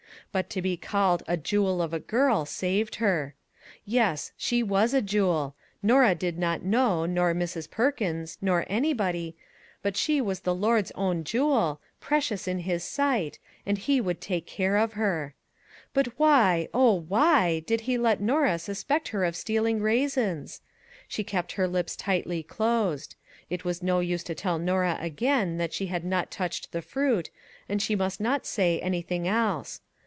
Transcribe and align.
But 0.33 0.49
to 0.51 0.61
be 0.61 0.77
called 0.77 1.23
a" 1.27 1.35
jewel 1.51 1.81
of 1.81 1.93
a 1.93 1.99
girl" 1.99 2.45
saved 2.45 2.95
her. 2.95 3.35
Yes, 3.85 4.31
she 4.37 4.63
was 4.63 4.93
a 4.93 5.01
jewel; 5.01 5.55
Norah 5.83 6.15
did 6.15 6.39
not 6.39 6.63
know, 6.63 7.05
nor 7.05 7.33
Mrs. 7.35 7.69
Perkins, 7.69 8.37
nor 8.41 8.63
anybody, 8.69 9.35
but 9.81 9.97
76" 9.97 9.97
RAISINS" 9.97 10.05
she 10.05 10.21
was 10.21 10.39
the 10.39 10.55
Lord's 10.55 10.91
own 10.91 11.25
jewel/ 11.25 11.81
precious 11.99 12.47
in 12.47 12.59
his 12.59 12.81
sight, 12.85 13.39
and 13.65 13.77
he 13.77 13.99
would 13.99 14.21
take 14.21 14.45
care 14.47 14.77
of 14.77 14.93
her. 14.93 15.33
But, 15.93 16.17
why, 16.17 16.69
oh, 16.73 16.93
why, 16.93 17.59
did 17.67 17.81
he 17.81 17.97
let 17.97 18.21
Norah 18.21 18.57
suspect 18.57 19.09
her 19.09 19.25
of 19.25 19.35
steal 19.35 19.65
ing 19.65 19.81
raisins? 19.81 20.61
She 21.09 21.25
kept 21.25 21.53
her 21.53 21.67
lips 21.67 21.97
tightly 21.97 22.41
closed. 22.41 23.15
It 23.49 23.65
was 23.65 23.83
no 23.83 23.99
use 23.99 24.23
to 24.23 24.35
tell 24.35 24.57
Norah 24.57 24.97
again 25.01 25.57
that 25.57 25.73
she 25.73 25.87
had 25.87 26.05
not 26.05 26.31
touched 26.31 26.71
the 26.71 26.81
fruit, 26.81 27.29
and 27.67 27.81
she 27.81 27.97
must 27.97 28.21
not 28.21 28.45
say 28.45 28.79
anything 28.79 29.27
else. 29.27 29.81